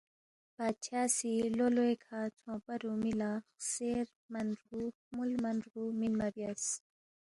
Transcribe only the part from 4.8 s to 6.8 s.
خمُول مَن رگُو، مِنما بیاس